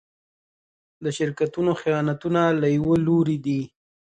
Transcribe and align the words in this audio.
د 1.03 1.05
شرکتونو 1.17 1.71
خیانتونه 1.81 2.41
له 2.61 2.67
يوه 2.77 2.95
لوري 3.07 3.37
دي. 3.45 3.61